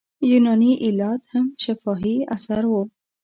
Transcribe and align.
یوناني 0.31 0.71
ایلیاد 0.83 1.21
هم 1.31 1.45
شفاهي 1.63 2.17
اثر 2.35 2.63
و. 2.71 2.73